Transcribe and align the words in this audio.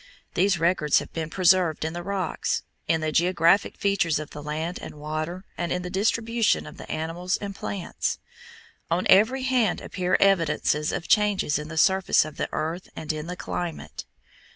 These 0.33 0.57
records 0.57 0.97
have 0.97 1.13
been 1.13 1.29
preserved 1.29 1.85
in 1.85 1.93
the 1.93 2.01
rocks, 2.01 2.63
in 2.87 3.01
the 3.01 3.11
geographic 3.11 3.77
features 3.77 4.17
of 4.17 4.31
the 4.31 4.41
land 4.41 4.79
and 4.81 4.95
water, 4.95 5.45
and 5.59 5.71
in 5.71 5.83
the 5.83 5.91
distribution 5.91 6.65
of 6.65 6.77
the 6.77 6.91
animals 6.91 7.37
and 7.37 7.55
plants. 7.55 8.17
On 8.89 9.05
every 9.11 9.43
hand 9.43 9.79
appear 9.79 10.17
evidences 10.19 10.91
of 10.91 11.07
changes 11.07 11.59
in 11.59 11.67
the 11.67 11.77
surface 11.77 12.25
of 12.25 12.37
the 12.37 12.49
earth 12.51 12.89
and 12.95 13.13
in 13.13 13.27
the 13.27 13.37
climate. 13.37 14.05